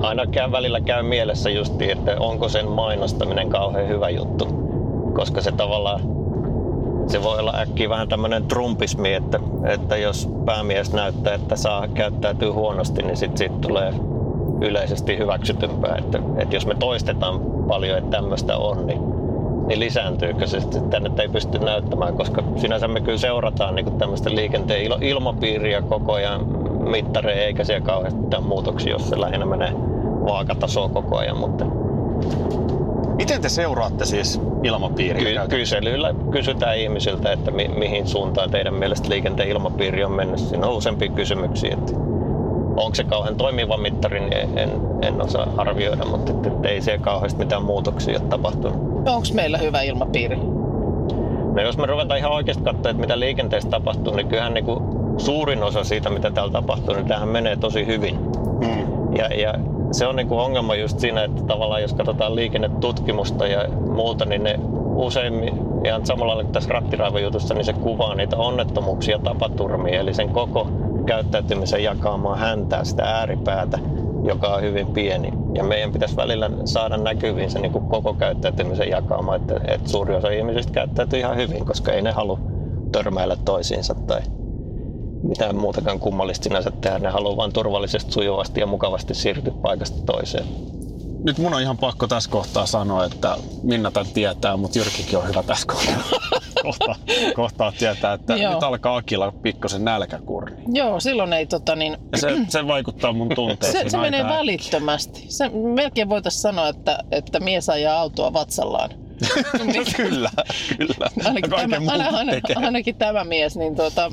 [0.00, 4.46] aina käy, välillä käy mielessä justi, että onko sen mainostaminen kauhean hyvä juttu.
[5.14, 6.00] Koska se tavallaan,
[7.06, 12.50] se voi olla äkkiä vähän tämmöinen trumpismi, että, että jos päämies näyttää, että saa käyttäytyy
[12.50, 13.94] huonosti, niin sitten siitä tulee
[14.60, 15.96] yleisesti hyväksytympää.
[15.96, 19.00] Että, että jos me toistetaan paljon, että tämmöistä on, niin,
[19.66, 24.30] niin lisääntyykö se sitten tänne ei pysty näyttämään, koska sinänsä me kyllä seurataan niin tämmöistä
[24.30, 29.72] liikenteen ilmapiiriä koko ajan mittareja, eikä siellä kauheasti mitään muutoksia, jos se lähinnä menee
[30.24, 31.38] vaakatasoa koko ajan.
[31.38, 31.64] Mutta...
[33.16, 35.42] Miten te seuraatte siis ilmapiiriä?
[35.42, 40.38] Ky- kyselyillä kysytään ihmisiltä, että mi- mihin suuntaan teidän mielestä liikenteen ilmapiiri on mennyt.
[40.38, 41.74] Siinä on useampia kysymyksiä.
[41.74, 41.92] Että
[42.76, 44.70] onko se kauhean toimiva mittari, niin en,
[45.02, 48.76] en osaa arvioida, mutta että, että ei siellä kauheasti mitään muutoksia ole tapahtunut.
[48.96, 50.36] Onko meillä hyvä ilmapiiri?
[51.54, 54.99] No jos me ruvetaan ihan oikeasti katsoa, että mitä liikenteessä tapahtuu, niin kyllähän niin kuin
[55.20, 58.18] suurin osa siitä, mitä täällä tapahtuu, niin tähän menee tosi hyvin.
[58.60, 59.16] Mm.
[59.16, 59.54] Ja, ja
[59.92, 64.54] se on niinku ongelma just siinä, että tavallaan jos katsotaan liikennetutkimusta ja muuta, niin ne
[64.94, 65.34] usein
[65.84, 70.70] ihan samalla lailla kuin tässä rattiraivojutussa, niin se kuvaa niitä onnettomuuksia tapaturmia, eli sen koko
[71.06, 73.78] käyttäytymisen jakaamaan häntää, sitä ääripäätä,
[74.24, 75.32] joka on hyvin pieni.
[75.54, 80.14] Ja meidän pitäisi välillä saada näkyviin se niin kuin koko käyttäytymisen jakaama, että, että suuri
[80.14, 82.38] osa ihmisistä käyttäytyy ihan hyvin, koska ei ne halua
[82.92, 84.20] törmäillä toisiinsa tai
[85.22, 86.98] mitään muutakaan kummallista sinänsä tehdä.
[86.98, 90.44] Ne haluaa vain turvallisesti, sujuvasti ja mukavasti siirtyä paikasta toiseen.
[91.24, 95.28] Nyt mun on ihan pakko tässä kohtaa sanoa, että Minna tämän tietää, mutta Jyrkikin on
[95.28, 95.94] hyvä tässä kohtaa,
[96.62, 96.96] kohtaa,
[97.34, 98.54] kohtaa tietää, että Joo.
[98.54, 100.56] nyt alkaa Akilla pikkusen nälkäkurni.
[100.68, 101.96] Joo, silloin ei tota niin...
[102.16, 105.24] se, se vaikuttaa mun tunteisiin Se, se menee välittömästi.
[105.28, 108.90] Se, melkein voitaisiin sanoa, että, että mies ajaa autoa vatsallaan.
[109.96, 110.30] kyllä,
[110.76, 111.10] kyllä.
[111.24, 114.12] Ainakin tämä, ainakin, ainakin tämä mies, niin tuota,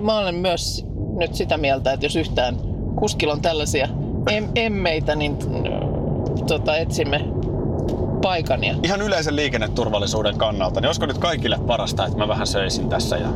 [0.00, 2.56] mä olen myös nyt sitä mieltä, että jos yhtään
[2.98, 3.88] kuskilla on tällaisia
[4.30, 5.36] em- emmeitä, niin
[6.46, 7.24] tota, etsimme
[8.22, 8.64] paikan.
[8.64, 8.74] Ja...
[8.82, 13.28] Ihan yleisen liikenneturvallisuuden kannalta, niin olisiko nyt kaikille parasta, että mä vähän söisin tässä ja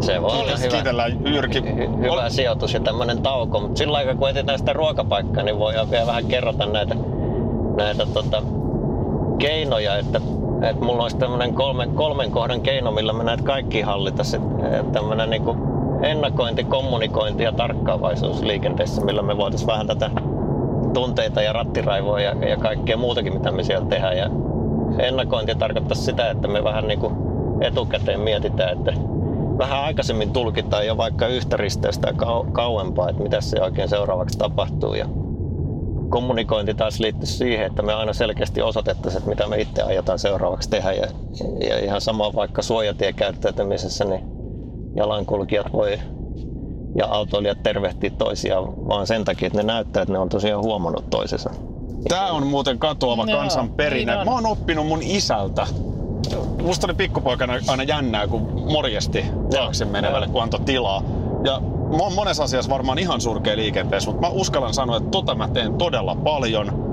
[0.00, 1.60] se voi olla hyvä, Kiitellään Jyrki.
[1.60, 2.28] Hy- hyvä Ol...
[2.28, 3.60] sijoitus ja tämmöinen tauko.
[3.60, 6.96] Mutta sillä aikaa kun etsitään sitä ruokapaikkaa, niin voi vielä vähän kerrota näitä,
[7.76, 8.42] näitä tota,
[9.38, 10.20] keinoja, että
[10.62, 14.22] että mulla olisi tämmöinen kolmen, kolmen kohdan keino, millä mä näet kaikki hallita.
[14.92, 15.42] Tämmöinen niin
[16.02, 20.10] ennakointi, kommunikointi ja tarkkaavaisuus liikenteessä, millä me voitaisiin vähän tätä
[20.94, 24.18] tunteita ja rattiraivoa ja, ja kaikkea muutakin, mitä me siellä tehdään.
[24.18, 24.30] Ja
[24.98, 27.14] ennakointi tarkoittaa sitä, että me vähän niin kuin
[27.60, 28.92] etukäteen mietitään, että
[29.58, 34.94] vähän aikaisemmin tulkitaan jo vaikka yhtä risteystä kau- kauempaa, että mitä se oikein seuraavaksi tapahtuu.
[34.94, 35.06] Ja
[36.08, 40.70] kommunikointi taas liittyy siihen, että me aina selkeästi osoitettaisiin, että mitä me itse aiotaan seuraavaksi
[40.70, 40.92] tehdä.
[40.92, 41.06] Ja,
[41.68, 44.20] ja ihan sama vaikka suojatiekäyttäytymisessä, niin
[44.96, 45.98] jalankulkijat voi
[46.96, 51.10] ja autoilijat tervehtiä toisiaan vaan sen takia, että ne näyttää, että ne on tosiaan huomannut
[51.10, 51.50] toisensa.
[52.08, 54.12] Tää on muuten katoava Joo, kansan perinne.
[54.12, 54.26] niin on.
[54.26, 55.66] Mä oon oppinut mun isältä.
[56.62, 61.02] Musta oli pikkupoikana aina jännää, kun morjesti taakse menevälle, kun antoi tilaa.
[61.44, 61.62] Ja
[61.96, 65.48] mä oon monessa asiassa varmaan ihan surkea liikenteessä, mutta mä uskallan sanoa, että tota mä
[65.48, 66.88] teen todella paljon.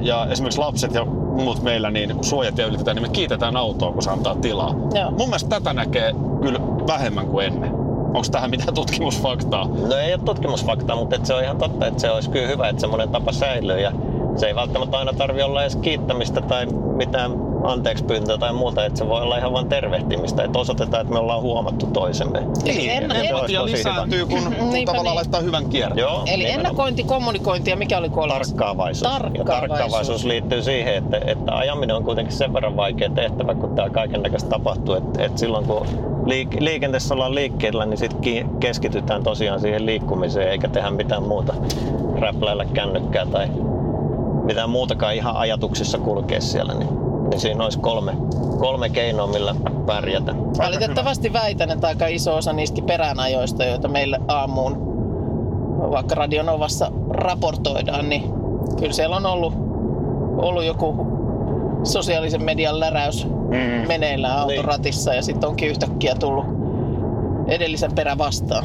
[0.00, 4.02] Ja esimerkiksi lapset ja muut meillä, niin kun suojatie ylitetään, niin me kiitetään autoa, kun
[4.02, 4.74] se antaa tilaa.
[4.94, 5.10] Joo.
[5.10, 7.74] Mun mielestä tätä näkee kyllä vähemmän kuin ennen.
[8.06, 9.68] Onko tähän mitään tutkimusfaktaa?
[9.88, 12.80] No ei ole tutkimusfaktaa, mutta se on ihan totta, että se olisi kyllä hyvä, että
[12.80, 13.80] semmoinen tapa säilyy.
[13.80, 13.92] Ja
[14.36, 18.98] se ei välttämättä aina tarvi olla edes kiittämistä tai mitään anteeksi pyyntöä tai muuta, että
[18.98, 22.38] se voi olla ihan vain tervehtimistä, että osoitetaan, että me ollaan huomattu toisemme.
[22.64, 25.14] Eli en- en- empatia lisääntyy, kun, kun Niinpä tavallaan niin.
[25.14, 25.98] laittaa hyvän kierteen.
[25.98, 26.60] Joo, Eli nimenomaan.
[26.66, 28.38] ennakointi, kommunikointi ja mikä oli kolmas?
[28.48, 29.02] Tarkkaavaisuus.
[29.02, 29.60] Ja Tarkkaavaisuus.
[29.68, 34.22] tarkkaavaisuus liittyy siihen, että, että ajaminen on kuitenkin sen verran vaikea tehtävä, kun täällä kaiken
[34.22, 34.94] näköistä tapahtuu.
[34.94, 35.86] Että, että silloin kun
[36.26, 41.54] liik- liikenteessä ollaan liikkeellä, niin sitten keskitytään tosiaan siihen liikkumiseen eikä tehdä mitään muuta.
[42.20, 43.48] Räpläillä kännykkää tai
[44.44, 46.74] mitään muutakaan ihan ajatuksissa kulkea siellä.
[46.74, 46.88] Niin,
[47.30, 48.12] niin siinä olisi kolme,
[48.58, 49.54] kolme keinoa, millä
[49.86, 50.34] pärjätä.
[50.58, 54.96] Valitettavasti väitän, että aika iso osa niistä peräänajoista, joita meille aamuun
[55.90, 58.22] vaikka Radionovassa raportoidaan, niin
[58.78, 59.54] kyllä siellä on ollut,
[60.36, 61.06] ollut joku
[61.84, 63.88] sosiaalisen median läräys Mm.
[63.88, 66.44] meneillään autoratissa ja sitten onkin yhtäkkiä tullut
[67.46, 68.64] edellisen perä vastaan.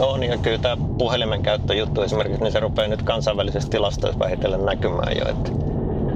[0.00, 5.16] On, ja kyllä tämä puhelimen käyttöjuttu esimerkiksi, niin se rupeaa nyt kansainvälisessä tilastoissa vähitellen näkymään
[5.16, 5.50] jo, että,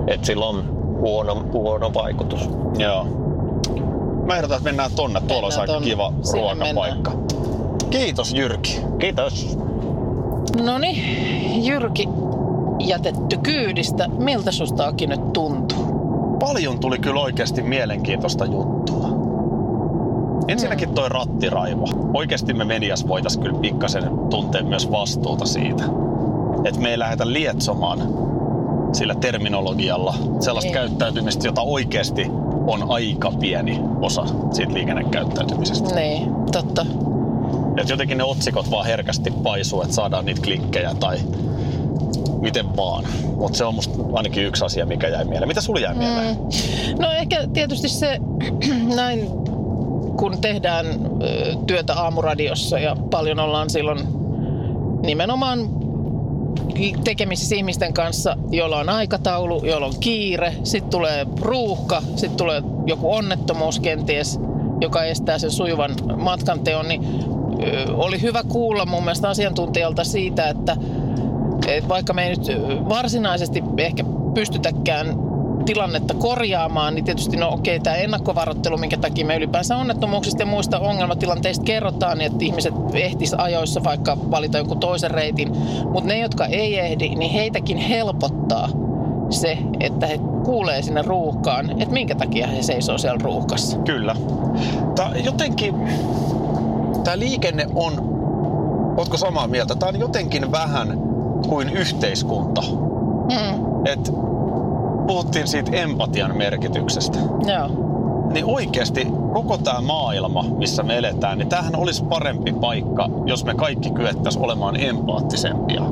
[0.06, 2.50] että sillä on huono, huono vaikutus.
[2.78, 3.06] Joo.
[4.26, 5.20] Mä ehdotan, että mennään tonne.
[5.20, 7.12] Tuolla Mennään aika kiva ruokapaikka.
[7.90, 8.80] Kiitos Jyrki.
[8.98, 9.58] Kiitos!
[10.64, 12.08] No niin, Jyrki
[12.78, 14.08] jätetty kyydistä.
[14.08, 15.84] Miltä susta Aki nyt tuntuu?
[16.40, 19.08] Paljon tuli kyllä oikeasti mielenkiintoista juttua.
[20.48, 21.88] Ensinnäkin toi rattiraivo.
[22.14, 25.84] Oikeasti me medias voitais kyllä pikkasen tuntea myös vastuuta siitä.
[26.64, 27.98] Että me ei lähdetä lietsomaan
[28.94, 30.74] sillä terminologialla sellaista Ei.
[30.74, 32.26] käyttäytymistä, jota oikeasti
[32.66, 35.94] on aika pieni osa siitä liikennekäyttäytymisestä.
[35.94, 36.86] Niin, totta.
[37.76, 41.18] Et jotenkin ne otsikot vaan herkästi paisuu, että saadaan niitä klikkejä tai
[42.40, 43.04] miten vaan.
[43.36, 45.48] Mutta se on musta ainakin yksi asia, mikä jäi mieleen.
[45.48, 46.36] Mitä sulla jäi mieleen?
[46.98, 48.18] No ehkä tietysti se
[48.96, 49.28] näin,
[50.18, 50.86] kun tehdään
[51.66, 53.98] työtä aamuradiossa ja paljon ollaan silloin
[55.02, 55.83] nimenomaan
[57.04, 63.12] tekemisissä ihmisten kanssa, joilla on aikataulu, joilla on kiire, sitten tulee ruuhka, sitten tulee joku
[63.12, 64.40] onnettomuus kenties,
[64.80, 67.02] joka estää sen sujuvan matkanteon, niin
[67.92, 70.76] oli hyvä kuulla mun mielestä asiantuntijalta siitä, että
[71.66, 72.46] et vaikka me ei nyt
[72.88, 75.23] varsinaisesti ehkä pystytäkään
[75.64, 80.78] tilannetta korjaamaan, niin tietysti no okei, tämä ennakkovaroittelu, minkä takia me ylipäänsä onnettomuuksista ja muista
[80.78, 85.52] ongelmatilanteista kerrotaan, niin että ihmiset ehtis ajoissa vaikka valita jonkun toisen reitin,
[85.92, 88.68] mutta ne, jotka ei ehdi, niin heitäkin helpottaa
[89.30, 93.78] se, että he kuulee sinne ruuhkaan, että minkä takia he seisoo siellä ruuhkassa.
[93.78, 94.16] Kyllä.
[94.94, 95.74] Tää jotenkin,
[97.04, 97.92] tämä liikenne on,
[98.96, 100.98] ootko samaa mieltä, tämä on jotenkin vähän
[101.48, 102.62] kuin yhteiskunta.
[103.30, 104.12] Mm, Et
[105.06, 107.18] puhuttiin siitä empatian merkityksestä.
[107.46, 107.84] joo.
[108.32, 113.54] Niin oikeasti koko tämä maailma, missä me eletään, niin tämähän olisi parempi paikka, jos me
[113.54, 115.82] kaikki kyettäisiin olemaan empaattisempia.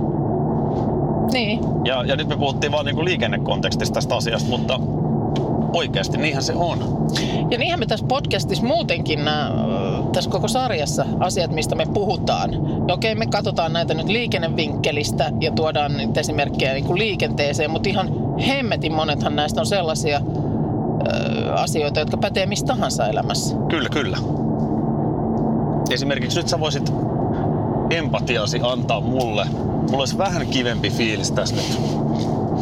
[1.32, 4.80] Niin, Ja, ja nyt me puhuttiin vaan niinku liikennekontekstista tästä asiasta, mutta
[5.72, 7.06] oikeasti niinhän se on.
[7.50, 9.32] Ja niinhän me tässä podcastissa muutenkin, ö,
[10.12, 12.50] tässä koko sarjassa asiat, mistä me puhutaan.
[12.88, 17.88] No okei, me katsotaan näitä nyt liikennevinkkelistä ja tuodaan niitä esimerkkejä niin kuin liikenteeseen, mutta
[17.88, 23.56] ihan hemmetin monethan näistä on sellaisia ö, asioita, jotka pätee mistä tahansa elämässä.
[23.68, 24.18] Kyllä, kyllä.
[25.90, 26.92] Esimerkiksi nyt sä voisit
[27.90, 29.46] empatiasi antaa mulle.
[29.90, 31.78] Mulla olisi vähän kivempi fiilis tässä nyt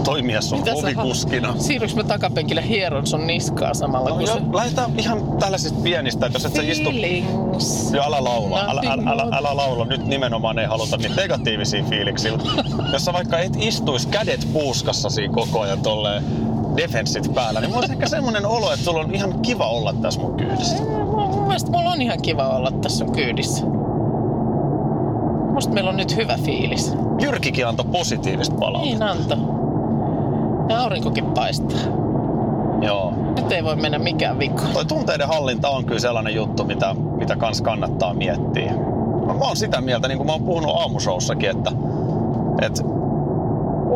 [0.05, 1.55] toimia sun Mitä ovikuskina.
[1.59, 4.41] Siirryks mä takapenkille hieron sun niskaa samalla, No, kun jo, se...
[4.53, 6.91] lähdetään ihan tällaisista pienistä, että jos et sä istu...
[6.91, 7.93] Feelings.
[7.93, 9.85] Joo, älä laula, älä, älä, älä, älä laula.
[9.85, 12.33] Nyt nimenomaan ei haluta niitä negatiivisia fiiliksiä.
[12.93, 16.25] Jos sä vaikka et istuis kädet puuskassa siinä koko ajan tolleen
[16.77, 20.21] defenssit päällä, niin mulla olisi ehkä semmonen olo, että sulla on ihan kiva olla tässä
[20.21, 20.83] mun kyydissä.
[20.83, 23.65] Mun mielestä mulla on ihan kiva olla tässä sun kyydissä.
[25.55, 26.93] Musta meillä on nyt hyvä fiilis.
[27.23, 28.85] Jyrkikin antoi positiivista palautetta.
[28.85, 29.60] Niin Anto.
[30.71, 31.79] Ja aurinkokin paistaa.
[32.83, 33.15] Joo.
[33.37, 34.73] Nyt ei voi mennä mikään vikaan.
[34.73, 38.73] Toi tunteiden hallinta on kyllä sellainen juttu, mitä, mitä kans kannattaa miettiä.
[39.27, 41.73] Mä, mä oon sitä mieltä, niin kuin mä oon puhunut aamushowssakin, että,
[42.63, 42.83] että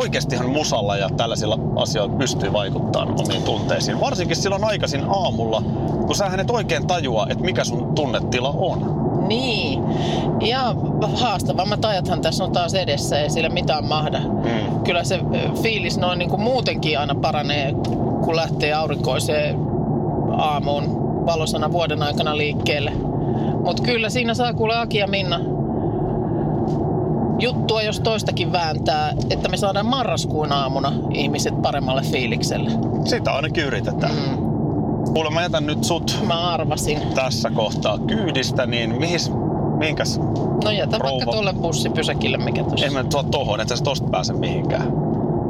[0.03, 4.01] oikeastihan musalla ja tällaisilla asioilla pystyy vaikuttamaan omiin tunteisiin.
[4.01, 5.63] Varsinkin silloin aikaisin aamulla,
[6.07, 9.04] kun sä et oikein tajua, että mikä sun tunnetila on.
[9.29, 9.83] Niin.
[10.41, 10.75] Ja
[11.15, 14.21] haastavammat ajathan tässä on taas edessä, ei sillä mitään mahda.
[14.21, 14.81] Mm.
[14.85, 15.21] Kyllä se
[15.63, 17.75] fiilis noin niin kuin muutenkin aina paranee,
[18.25, 19.57] kun lähtee aurinkoiseen
[20.37, 22.93] aamuun valosana vuoden aikana liikkeelle.
[23.65, 25.41] Mutta kyllä siinä saa kuule Aki ja Minna
[27.39, 32.71] juttua, jos toistakin vääntää, että me saadaan marraskuun aamuna ihmiset paremmalle fiilikselle.
[33.05, 34.13] Sitä ainakin yritetään.
[34.13, 34.44] Mm,
[35.15, 37.01] Kuule, mä jätän nyt sut mä arvasin.
[37.15, 39.31] tässä kohtaa kyydistä, niin mihis,
[39.79, 40.21] minkäs?
[40.65, 41.13] No jätä Rouva.
[41.17, 42.87] vaikka tuolle bussipysäkille, mikä tuossa.
[42.87, 44.93] Ei mä nyt tuo tohon, et sä tosta pääse mihinkään.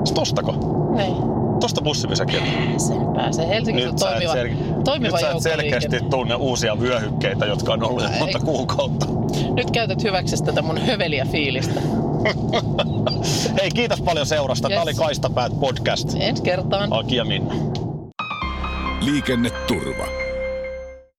[0.04, 0.54] Sä tostako?
[0.96, 1.14] Niin.
[1.60, 2.46] Tosta bussipysäkille.
[2.70, 3.48] Pääsee, pääsee.
[3.48, 7.72] Helsingissä on sä et toimiva, sel- toimiva nyt sä et selkeästi tunne uusia vyöhykkeitä, jotka
[7.72, 8.18] on ollut Ei.
[8.18, 9.06] monta kuukautta.
[9.54, 11.80] Nyt käytät hyväksi tätä mun höveliä fiilistä.
[13.60, 14.68] Hei, kiitos paljon seurasta.
[14.70, 14.82] Yes.
[14.82, 16.08] oli Kaistapäät podcast.
[16.20, 16.88] Ensi kertaan.
[16.92, 17.54] Aki ja Minna.
[19.04, 20.23] Liikenneturva.